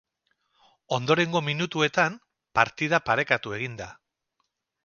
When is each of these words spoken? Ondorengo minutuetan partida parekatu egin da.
Ondorengo 0.97 1.43
minutuetan 1.51 2.17
partida 2.61 3.01
parekatu 3.11 3.55
egin 3.59 3.77
da. 3.83 3.91